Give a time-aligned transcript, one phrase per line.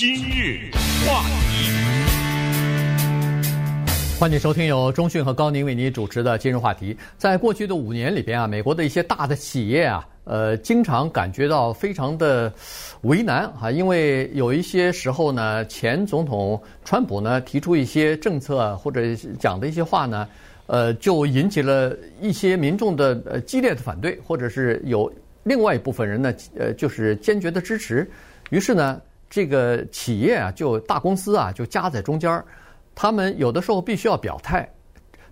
[0.00, 0.70] 今日
[1.06, 1.70] 话题，
[4.18, 6.96] 欢迎收听由中讯和高宁为您主持的今日话题。
[7.18, 12.50] 在过去的五年里边啊，美国的一些大的企业啊，呃，经常感觉到非常的
[13.02, 19.02] 为难啊，因为有一些时候呢，前总统川普呢提出一些政策或者
[19.38, 20.26] 讲的一些话呢，
[20.66, 25.12] 呃，就引起了一些民众的呃激烈的反对，或者是有
[25.42, 28.10] 另外一部分人呢，呃，就是坚决的支持。
[28.48, 28.98] 于是呢。
[29.30, 32.44] 这个企业啊，就大公司啊，就夹在中间儿，
[32.96, 34.68] 他们有的时候必须要表态，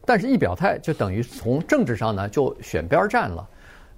[0.06, 3.46] 但是一表态就等于从政治上呢就选边站了。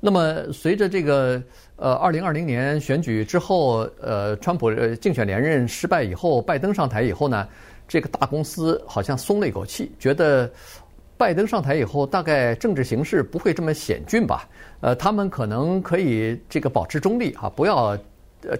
[0.00, 1.40] 那么随着这个
[1.76, 7.46] 呃二零二零年选举之后，呃，川普竞选连任失败以后，拜登上台以后呢，
[7.86, 10.50] 这个大公司好像松了一口气，觉得
[11.18, 14.48] 拜登上台以后，大概政治形势不会这么险峻吧？
[14.80, 17.94] 呃，他们可能可以这个保持中立啊，不要。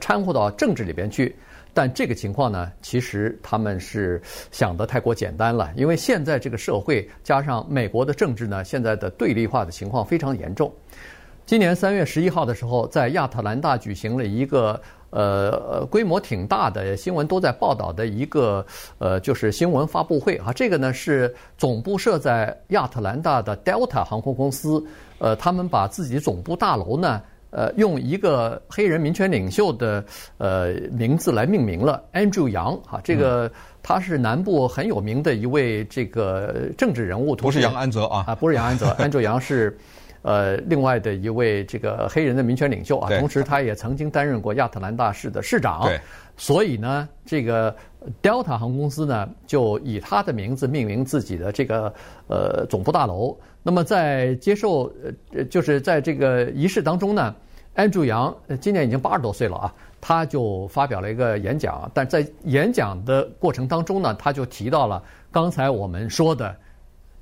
[0.01, 1.35] 掺和到政治里边去，
[1.73, 4.21] 但这个情况呢，其实他们是
[4.51, 5.71] 想得太过简单了。
[5.77, 10.73] 因为现在这个社会加上美国的政治呢，现在的对立化的情况非常严重。
[11.47, 18.65] 今年三月十一号的时候，在亚特兰大举行了一个呃规模挺大的新闻都在报道的一个
[18.99, 20.53] 呃就是新闻发布会啊。
[20.53, 24.85] 这个呢是总部设在亚特兰大的 Delta 航空公司，
[25.19, 27.21] 呃，他们把自己总部大楼呢。
[27.51, 30.05] 呃，用一个黑人民权领袖的
[30.39, 33.51] 呃名字来命名了，Andrew Yang 哈，这个
[33.83, 37.35] 他是南部很有名的一位这个政治人物。
[37.35, 39.77] 不是杨安泽啊，啊，不是杨安泽， Andrew Yang 是
[40.23, 45.83] 呃另外的一位这个黑人的民权领袖啊，同时他也曾经担任过亚特兰大市的市长。
[45.83, 46.01] 对，
[46.37, 47.75] 所以呢，这个
[48.23, 51.93] Delta 航空公司呢，就以他的名字命名自己的这个
[52.29, 53.37] 呃总部大楼。
[53.63, 54.93] 那么在接受
[55.35, 57.35] 呃，就是在这个仪式当中呢，
[57.75, 61.91] 安朱杨今年已经八十多岁了啊，他就发表了一个演讲。
[61.93, 66.57] 但在演讲的过程当中呢，他就提到了刚才我们说的，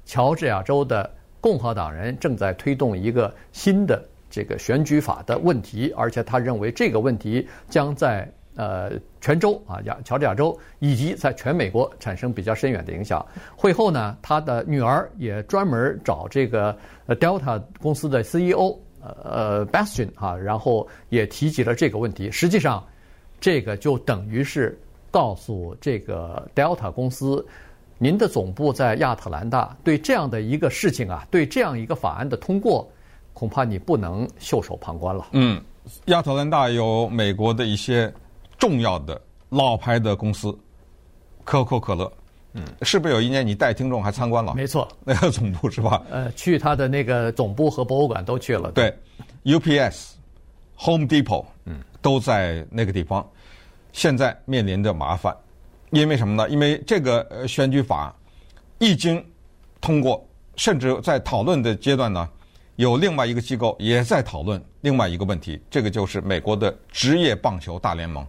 [0.05, 8.31] 乔治亚州的共和党人正在推动一个新的这个选举法的问题，而且他认为这个问题将在。
[8.59, 13.25] 呃，全州啊，亚乔治亚州以及在全美国产生比较深远的影响。
[13.55, 16.77] 会后呢，他的女儿也专门找这个
[17.07, 22.33] Delta 公司的 CEO 呃呃 Bastian 哈，然后也提及了这个问题。
[22.33, 22.85] 实际上，
[23.39, 24.77] 这个就等于是
[25.09, 27.47] 告诉这个 Delta 公司，
[27.97, 32.91] 您的总部在亚特兰大，对这样的一个事情啊，对这样一个法案的通过，
[33.35, 35.29] 恐怕你不能袖手旁观了。
[35.31, 35.63] 嗯，
[36.07, 38.13] 亚特兰大有美国的一些。
[38.59, 40.57] 重要的老牌的公司，
[41.45, 42.13] 可口可乐，
[42.53, 44.55] 嗯，是不是有一年你带听众还参观了？
[44.55, 46.03] 没错，那 个总部是吧？
[46.11, 48.73] 呃，去他的那个总部和博物馆都去了。
[48.73, 48.93] 对，
[49.45, 50.11] 对，UPS、
[50.77, 53.27] Home Depot，嗯，都在那个地方。
[53.93, 55.35] 现在面临着麻烦，
[55.91, 56.49] 因为什么呢？
[56.51, 58.15] 因为这个选举法
[58.79, 59.25] 一经
[59.81, 60.23] 通过，
[60.57, 62.29] 甚至在讨论的阶段呢。
[62.77, 68.25] 有另外一个机构也在讨论另外一个问题，这个就是美国的职业棒球大联盟，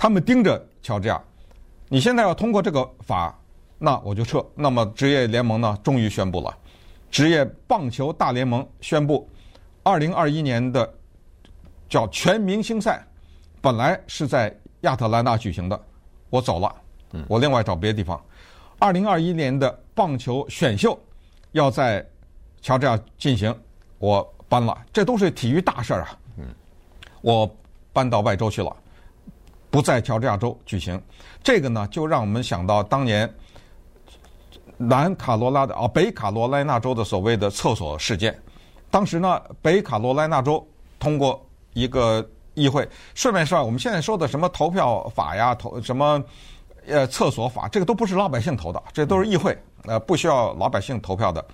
[0.00, 1.22] 他们盯着乔治亚，
[1.86, 3.38] 你现在要通过这个法，
[3.76, 4.42] 那我就撤。
[4.54, 6.56] 那么职业联盟呢，终于宣布了，
[7.10, 9.28] 职业棒球大联盟宣布，
[9.82, 10.90] 二零二一年的
[11.86, 13.06] 叫全明星赛，
[13.60, 15.78] 本来是在亚特兰大举行的，
[16.30, 16.74] 我走了，
[17.28, 18.18] 我另外找别的地方。
[18.78, 20.98] 二零二一年的棒球选秀
[21.52, 22.02] 要在。
[22.62, 23.54] 乔治亚进行，
[23.98, 26.18] 我搬了，这都是体育大事儿啊。
[26.36, 26.44] 嗯，
[27.22, 27.50] 我
[27.90, 28.76] 搬到外州去了，
[29.70, 31.00] 不在乔治亚州举行。
[31.42, 33.32] 这个呢，就让我们想到当年
[34.76, 38.38] 南卡罗拉的啊，北卡罗来纳州的所谓的厕所事件。
[38.90, 40.66] 当时呢，北卡罗来纳州
[40.98, 41.40] 通过
[41.74, 46.22] 一个议会，顺便说，我们现在说的什么投票法呀，投什么
[46.86, 51.44] 呃厕所法，这个都不是老百姓投的，这都是议会，呃，不需要老百姓投票的。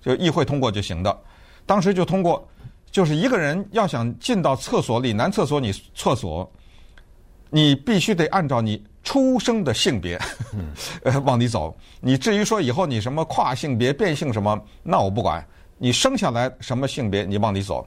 [0.00, 1.20] 就议会通过就行的，
[1.66, 2.42] 当时就通过，
[2.90, 6.50] 就是一个人要想进到厕所里，男厕所你厕所，
[7.50, 10.18] 你必须得按照你出生的性别，
[11.04, 11.76] 呃，往里走。
[12.00, 15.44] 你至于说以后你什么跨性别、变性什么，那我不管。
[15.82, 17.86] 你生下来什么性别，你往里走。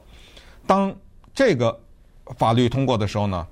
[0.66, 0.94] 当
[1.32, 1.80] 这个
[2.36, 3.46] 法律通过的时候呢，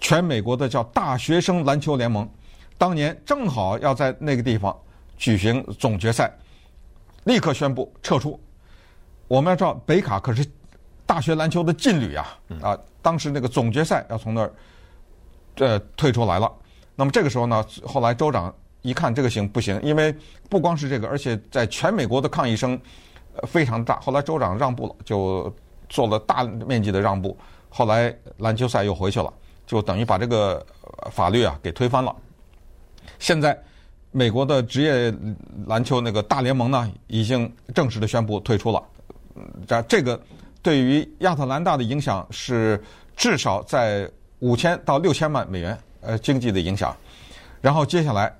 [0.00, 2.28] 全美国的叫大学生篮球联盟，
[2.76, 4.76] 当年正好要在那个地方
[5.16, 6.30] 举行总决赛。
[7.24, 8.38] 立刻宣布撤出。
[9.26, 10.46] 我们要知道，北卡可是
[11.04, 12.38] 大学篮球的劲旅啊！
[12.60, 14.52] 啊，当时那个总决赛要从那儿
[15.56, 16.52] 这退出来了。
[16.94, 19.80] 那么这个时候呢，后来州长一看这个行不行？
[19.82, 20.14] 因为
[20.48, 22.78] 不光是这个，而且在全美国的抗议声
[23.48, 23.98] 非常大。
[23.98, 25.52] 后来州长让步了，就
[25.88, 27.36] 做了大面积的让步。
[27.68, 29.32] 后来篮球赛又回去了。
[29.66, 30.64] 就等于把这个
[31.10, 32.14] 法律啊给推翻了。
[33.18, 33.60] 现在
[34.12, 35.12] 美国的职业
[35.66, 38.80] 篮球那个大联盟呢，已经正式的宣布退出了。
[39.66, 40.22] 这这个
[40.62, 42.80] 对于亚特兰大的影响是
[43.16, 44.08] 至少在
[44.40, 46.94] 五千到六千万美元呃经济的影响。
[47.60, 48.32] 然后接下来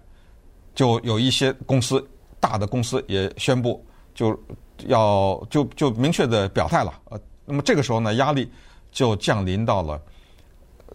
[0.75, 2.06] 就有一些公司
[2.38, 3.84] 大的公司也宣布
[4.14, 4.38] 就
[4.87, 6.93] 要就就明确的表态了。
[7.10, 8.50] 呃，那么这个时候呢，压力
[8.93, 10.00] 就降临到了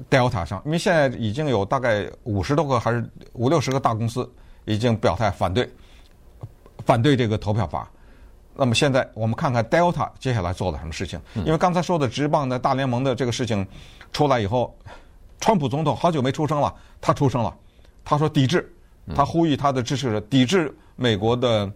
[0.09, 4.29] Delta 上，因为现在已经有大概五十多个还是五六十个大公司
[4.65, 5.69] 已经表态反对
[6.85, 7.89] 反对这个投票法。
[8.53, 11.19] 那么现在我们看看 Delta 接下来做了什么事情？
[11.35, 13.65] 因为刚才说的职棒的大联盟的这个事情
[14.11, 14.75] 出来以后，
[15.39, 17.55] 川普总统好久没出声了，他出声了，
[18.03, 18.71] 他说抵制，
[19.15, 21.71] 他呼吁他的支持者抵制美国的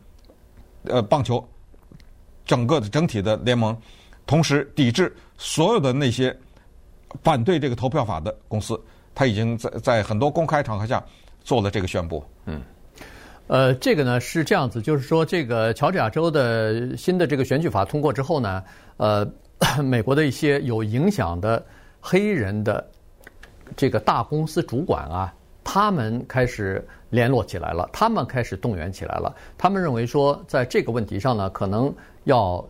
[0.84, 1.44] 呃棒球
[2.46, 3.76] 整个的整体的联盟，
[4.26, 6.36] 同时抵制所有的那些
[7.24, 8.80] 反对这个投票法的公司。
[9.14, 11.02] 他已经在在很多公开场合下
[11.42, 12.22] 做了这个宣布。
[12.46, 12.62] 嗯。
[13.48, 18.64] 呃，这个呢是这样子，就是说，这个乔治亚州的新的这个选举法通过之后呢，
[18.98, 19.26] 呃，
[19.82, 21.64] 美国的一些有影响的
[22.08, 22.88] 黑人的
[23.76, 29.36] 这个大公司主管啊，他们开始联络起来了，他们开始动员起来了。
[29.58, 31.92] 他们认为说，在这个问题上呢，可能
[32.26, 32.64] 要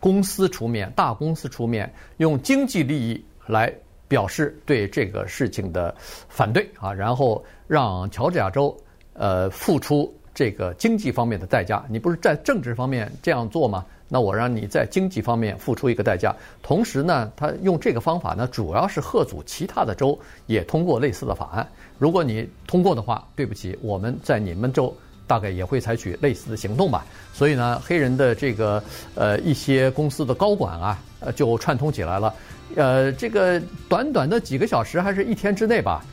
[0.00, 3.70] 公司出面，大公司出面，用经济利益来
[4.08, 8.74] 表示对这个事情的反对啊，然后让乔治亚州
[9.12, 10.10] 呃付出。
[10.34, 13.84] 这个经济方面的代价，你不是在政治方面这样做吗？
[14.08, 16.34] 那我让你在经济方面付出一个代价。
[16.62, 21.66] 同时呢，他用这个方法呢，主要是吓阻其他的州也通过类似的法案。
[21.98, 24.94] 如果你通过的话，对不起，我们在你们州
[25.26, 27.04] 大概也会采取类似的行动吧。
[27.34, 28.82] 所以呢，黑人的这个
[29.14, 32.34] 呃一些公司的高管啊，呃就串通起来了。
[32.76, 36.04] 呃，这个短短的几个小时还是一天之内吧。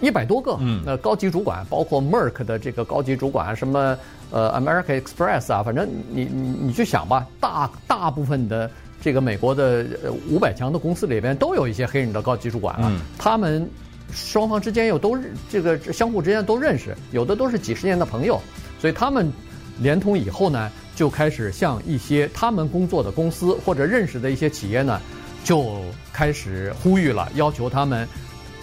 [0.00, 3.96] 一百多个，嗯呃，高级主管，包括 Merck 的这个高级主管，什么
[4.30, 8.70] 呃 American Express 啊，反正你你你去想吧，大大部分的
[9.00, 9.86] 这个美国的
[10.28, 13.66] 五百强的公司里边都有一些黑人的高级主管啊，他们
[14.12, 18.38] 双方之间又都这个相互之间都认识，有的都是几十年的朋友，
[18.78, 19.32] 所以他们
[19.78, 25.00] 联通以后呢，就开始向一些他们工作的公司或者认识的一些企业呢，
[25.42, 25.80] 就
[26.12, 28.06] 开始呼吁了，要求他们。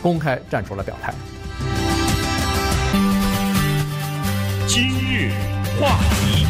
[0.04, 1.14] 公开站出了表态。
[4.68, 5.32] 今日
[5.80, 6.46] 话题，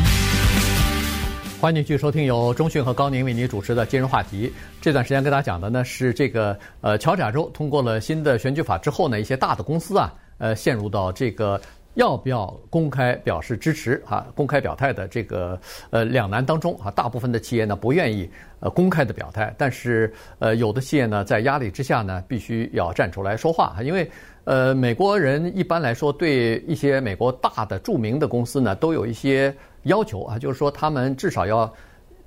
[1.62, 4.52] 欢迎继续收听由中讯和高宁为您主持的今日话题。
[4.82, 11.62] 这段时间跟大家讲的呢是这个呃，乔治亚州通过了新的选举法之后呢，一些大的公司啊，呃，陷入到这个。
[11.96, 14.02] 要不要公开表示支持？
[14.08, 15.60] 啊，公开表态的这个
[15.90, 18.30] 呃两难当中啊，大部分的企业呢不愿意
[18.60, 24.10] 呃公开的表态，但是呃有的企业呢在压力之下呢必须要站出来说话，因为
[24.44, 31.72] 呃美国人一般来说对一些美国大的著名的公司呢都有一些要求啊，就是说他们至少要。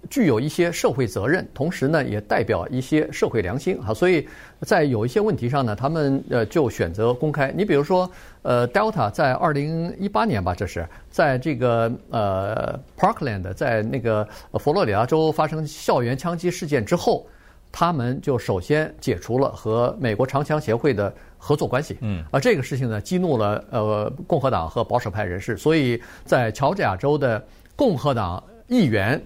[0.08, 3.92] 具有一些社会责任，同时呢，也代表一些社会良心啊。
[3.92, 4.26] 所以
[4.60, 7.52] 在有一些问题上呢，他们呃就选择公开。
[7.56, 8.10] 你比如说，
[8.42, 17.26] 呃，Delta 在二零一八年吧，这是在这个呃 Parkland，在那个佛罗里达州发生校园枪击事件之后，
[17.72, 21.96] 他们就首先解除了和美国长枪协会的合作关系。
[22.00, 27.44] 嗯，而这个事情呢，激怒了呃共和党和保守派人士，所以在乔治亚州的
[27.74, 29.20] 共和党议员。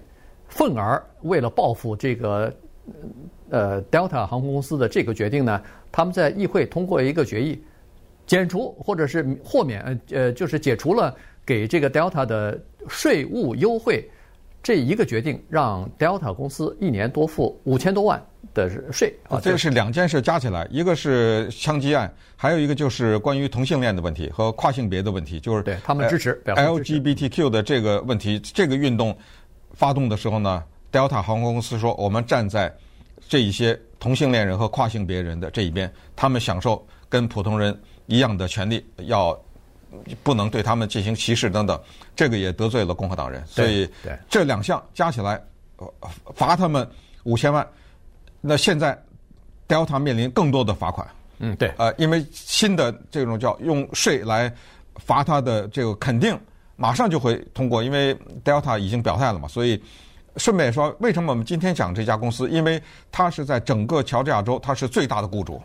[0.51, 2.53] 愤而为了报复这个
[3.49, 7.63] 呃 Delta 航空公司的这个决定呢，他们在议会通过一个决议，
[8.27, 11.15] 减除或者是豁免呃呃就是解除了
[11.45, 14.07] 给这个 Delta 的税务优惠，
[14.61, 18.21] 这一个决定让 Delta 公司一年多付五千多万
[18.53, 19.39] 的税啊。
[19.41, 29.15] 这个是两件事加起来，一个是枪击案，还有一个就是关于同性恋的问题和跨性别的问题，就是对他们支持 LGBTQ 的这个问题，这个运动。
[29.73, 32.73] 发动的时候呢，Delta 航空公司说，我们站在
[33.27, 39.39] 这一些同性恋人和跨性别人的这一边，他们享受跟普通人一样的权利，要
[40.23, 41.79] 不能对他们进行歧视等等，
[42.15, 43.89] 这个也得罪了共和党人，所以
[44.29, 45.41] 这两项加起来
[46.35, 46.87] 罚他们
[47.23, 47.65] 五千万。
[48.41, 48.97] 那现在
[49.67, 51.07] Delta 面临更多的罚款，
[51.39, 54.53] 嗯，对，呃，因为新的这种叫用税来
[54.95, 56.37] 罚他的这个肯定。
[56.81, 59.79] 马上就会通过，因为 Delta 已经表态了嘛，所以
[60.37, 62.49] 顺便说，为什么我们今天讲这家公司？
[62.49, 65.61] 因为它是在整个乔治亚州，它是最大的雇主，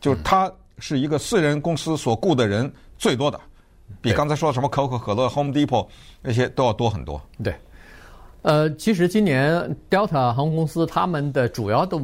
[0.00, 3.40] 就是它是一个私人公司所雇的人最多的，
[4.00, 5.88] 比刚才说的什么可口可乐、Home Depot
[6.22, 7.20] 那些都要多很多。
[7.42, 7.52] 对，
[8.42, 11.98] 呃，其实今年 Delta 航空公司他们的主要的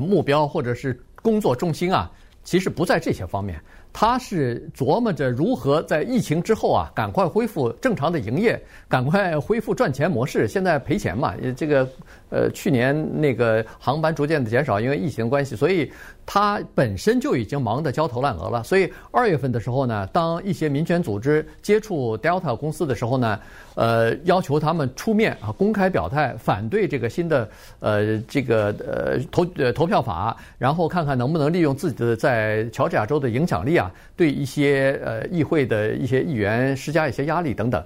[0.00, 2.10] 目标或者是工作重心啊。
[2.44, 3.62] 其实不在这些方面。
[3.92, 10.48] 他是琢磨着如何在疫情之后啊，赶快恢复正常的营业，赶快恢复赚钱模式。
[10.48, 11.86] 现在赔钱嘛，这个
[12.32, 15.92] 呃，去年那个航班逐渐的减少，因为疫情关系，所以
[16.24, 18.64] 他本身就已经忙得焦头烂额了。
[18.64, 23.38] 所以二月份的时候呢，当一些民权组织接触 Delta 公司的时候呢，
[23.74, 27.46] 呃，要求他们出面啊，公开表态反对这个新的
[27.80, 33.92] 呃这个呃投呃投票法，然后看看能不能利用自己的在乔治亚州的影响力啊。
[34.16, 37.82] 对一些呃议会的一些议员施加一些压力等等，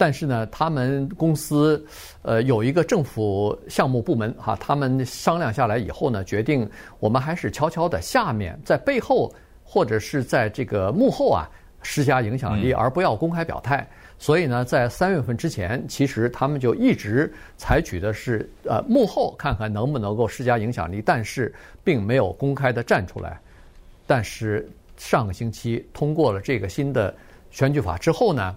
[0.00, 1.84] 但是呢，他们公司
[2.22, 6.66] 呃有一个政府项目部门哈，他们商量下来以后呢，决定
[7.00, 9.30] 我们还是悄悄的下面在背后
[9.62, 11.46] 或者是在这个幕后啊
[11.82, 13.86] 施加影响力，而不要公开表态。
[14.18, 21.54] 所以呢，在三月份之前，其实他们就一直采取的是呃幕后看看能不能够施加影响力，但是
[21.84, 23.38] 并没有公开的站出来，
[24.06, 24.66] 但是。
[24.96, 27.14] 上个星期通过了这个新的
[27.50, 28.54] 选举法之后呢，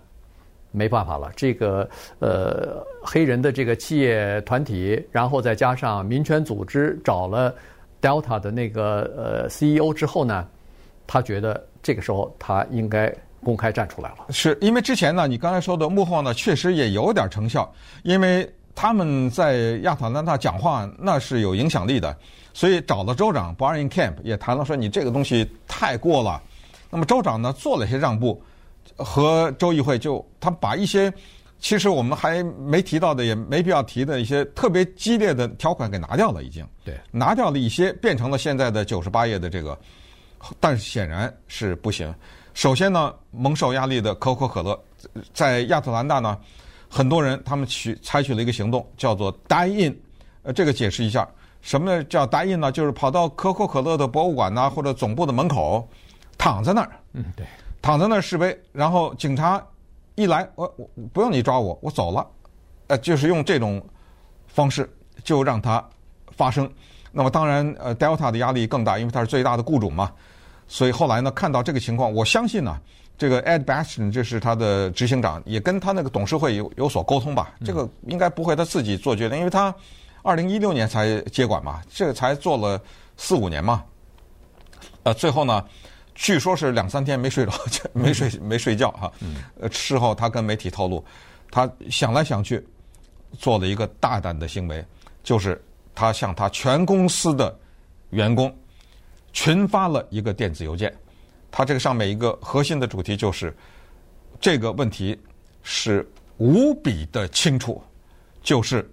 [0.73, 1.31] 没办法了。
[1.37, 1.89] 这个
[2.19, 7.55] 呃黑人的这个企业团体，然后再加上民权组织找了
[8.01, 10.45] Delta 的那个呃 CEO 之后呢，
[11.07, 14.25] 他觉得这个时候他应该公开站出来了。
[14.31, 17.71] 是因为之前呢，你刚才说的幕后呢，确实也有点成效，
[18.03, 22.13] 因为他们在亚特兰大讲话那是有影响力的。
[22.55, 26.41] 所以找了州长 Brian Kemp 也谈了说，你这个东西太过了。
[26.91, 28.39] 那么州长呢，做了一些让步，
[28.97, 31.11] 和州议会就他把一些
[31.59, 39.77] 其实我们还没提到的，也没必要提的一些特别激烈的条款给拿掉了，已经对拿掉了一些，变成了现在的九十八页的这个，
[40.59, 42.13] 但是显然是不行。
[42.53, 44.77] 首先呢，蒙受压力的可口可乐
[45.33, 46.37] 在亚特兰大呢，
[46.89, 49.97] 很多人他们取采取了一个行动，叫做 Die In，
[50.43, 51.27] 呃，这个解释一下。
[51.61, 52.73] 什么叫 die in 呢？
[52.73, 55.87] 就是跑到可口可乐的博物馆呐，或者总部的门口，
[56.37, 57.45] 躺在那儿，嗯，对，
[57.83, 58.59] 躺在那儿示威。
[58.71, 59.63] 然后警察
[60.15, 62.25] 一来，我我不用你抓我，我走了，
[62.87, 63.79] 呃，就是用这种
[64.47, 64.91] 方式
[65.23, 65.87] 就让它
[66.31, 66.67] 发生。
[67.11, 70.11] 那么当然，呃，Delta 的压力更大，因为它是最大的雇主嘛。
[70.67, 72.79] 所以后来呢，看到这个情况，我相信呢，
[73.17, 77.53] 这个 Ed Bastian 这是他的执行长，也跟他那个董事会有有所沟通吧。
[77.63, 79.71] 这个应该不会他自己做决定，因为他。
[80.25, 82.81] 二零一六年才接管嘛，这个才做了
[83.17, 83.83] 四五年嘛，
[85.03, 85.61] 呃，最后呢，
[86.15, 87.51] 据说是两三天没睡着，
[87.93, 89.11] 没睡没睡觉哈。
[89.59, 91.03] 呃，事后他跟媒体透露，
[91.51, 92.65] 他想来想去，
[93.37, 94.85] 做了一个大胆的行为，
[95.23, 95.63] 就是
[95.95, 97.57] 他向他全公司的
[98.11, 98.55] 员工
[99.31, 100.93] 群发了一个电子邮件，
[101.51, 103.55] 他这个上面一个核心的主题就是
[104.39, 105.19] 这个问题
[105.61, 107.81] 是无比的清楚，
[108.41, 108.89] 就是。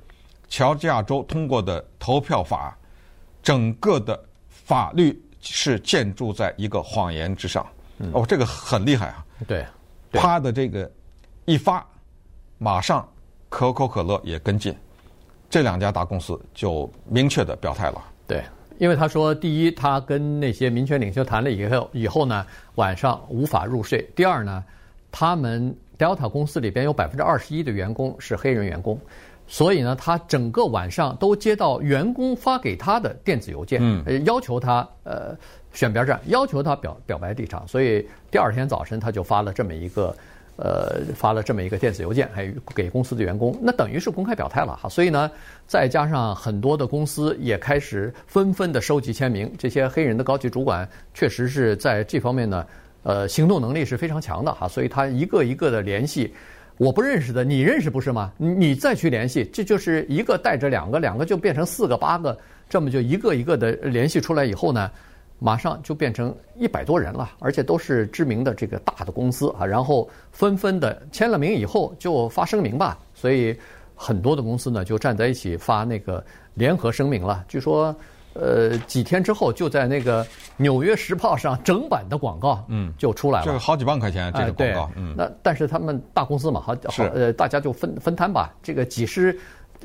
[0.53, 2.77] 乔治亚州通过的投票法，
[3.41, 7.67] 整个的法律是建筑在一个谎言之上。
[8.13, 9.25] 哦，这个很厉害啊！
[9.47, 9.63] 对，
[10.13, 10.91] 啪的这个
[11.45, 11.87] 一发，
[12.57, 13.07] 马上
[13.51, 14.75] 可口可乐也跟进，
[15.51, 18.03] 这两家大公司就明确的表态了。
[18.27, 18.43] 对，
[18.79, 24.65] 因为他说，第一，他跟那些民权领袖谈了以后，以后呢，晚上无法入睡；第二呢，
[25.13, 28.99] 他们 Delta 公司里边有百分之二十一的员工是黑人员工。
[29.53, 35.37] 所以呢，他整个晚上都接到员工发给他的电子邮件，嗯，要求他呃
[35.73, 37.67] 选边站，要求他表表白立场。
[37.67, 40.15] 所以第二天早晨他就发了这么一个
[40.55, 44.89] 呃发了这么一个电子邮件，还给公司的员工，那等于是公开表态了哈。
[44.89, 45.29] 所以呢，
[45.67, 52.65] 再加上很多的公司也开始纷纷的收集签名，这些黑人的高级主管确实是在这方面呢，
[53.03, 54.69] 呃，行动能力是非常强的哈。
[54.69, 56.33] 所以他一个一个的联系。
[56.81, 58.33] 我不认识的，你认识不是吗？
[58.39, 62.35] 你再去联系，这就是一个带着两个，两个就变成四个、八个，
[62.71, 64.91] 这么就一个一个的联系出来以后呢，
[65.39, 73.55] 马上就变成一百多人了，而且都是知名的这个大的公司啊，然后纷纷的签了名以后就发声明吧，所以
[73.95, 77.95] 很多的公司呢就站在一起发那个联合声明了，据说。
[78.33, 80.25] 呃，几天之后就在那个
[80.57, 83.45] 《纽约时报》上整版的广告，嗯，就出来了。
[83.45, 85.15] 这个好几万块钱，这个广告，嗯。
[85.17, 88.55] 那但是他们大公司嘛，好，好，呃，大家就分分摊吧。
[88.63, 89.37] 这个几十，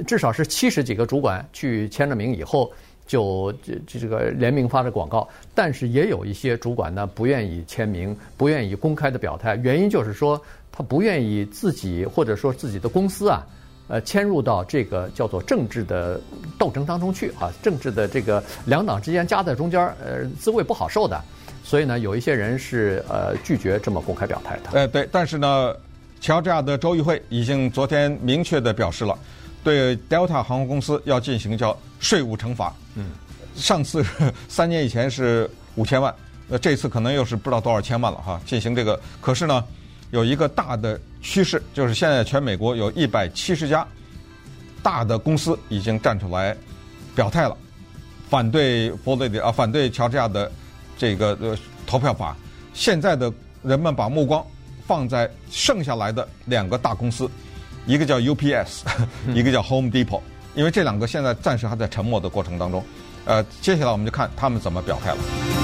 [0.06, 2.72] 至少是七十几个主管去签了名以后，
[3.08, 5.28] 就这这个联名发的广告。
[5.56, 9.56] 但是也有一些主管呢，不愿意签名，不愿意公开的表态。
[9.56, 10.40] 原因就是说，
[10.72, 13.44] 他不愿意自己或者说自己的公司啊。
[13.88, 16.20] 呃，迁入到这个叫做政治的
[16.58, 21.22] 斗争当中去啊，政治的这个两党之间夹在中间，呃，滋味不好受的。
[21.64, 24.70] 所以呢，有一些人是呃拒绝这么公开表态的。
[24.74, 25.76] 呃，对，但是呢，
[26.22, 29.18] 乔治亚的州议会已经昨天明确的表示了，
[29.64, 32.74] 对 Delta 航空公司要进行叫税务惩罚。
[32.96, 33.06] 嗯，
[33.56, 34.06] 上次
[34.48, 36.14] 三年以前是五千万，
[36.50, 39.00] 呃，这次可能又是不知道多少千万了哈，进行这个。
[39.20, 39.64] 可是呢，
[40.12, 43.86] 有一个大的趋势，就是现在全美国有一百七十家
[44.82, 46.56] 大的公司已经站出来
[47.16, 47.58] 表态了，
[48.30, 50.52] 反对弗雷迪啊，反对乔治亚的
[50.98, 52.36] 这个呃投票法。
[52.74, 53.32] 现在的
[53.64, 54.46] 人们把目光
[54.86, 57.30] 放在剩下来的两个大公司，
[57.86, 58.82] 一个叫 UPS，
[59.34, 60.22] 一个叫 Home Depot，
[60.54, 62.84] 因为这两个现在暂时还在沉默的过程当中。
[63.26, 65.55] 呃，接下来我们就看他们怎么表态了。